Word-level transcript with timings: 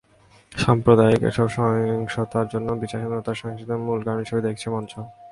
সাম্প্রদায়িক 0.51 1.21
এসব 1.29 1.47
সহিংসতার 1.55 2.47
জন্য 2.53 2.67
বিচারহীনতার 2.81 3.39
সংস্কৃতিকে 3.41 3.83
মূল 3.85 3.99
কারণ 4.05 4.19
হিসেবে 4.23 4.45
দেখছে 4.47 4.67
মঞ্চ। 4.73 4.93